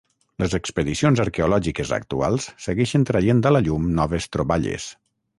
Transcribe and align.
Les 0.43 0.53
expedicions 0.57 1.19
arqueològiques 1.25 1.91
actuals 1.97 2.47
segueixen 2.65 3.05
traient 3.09 3.43
a 3.49 3.51
la 3.57 3.61
llum 3.67 3.85
noves 3.99 4.27
troballes. 4.37 4.89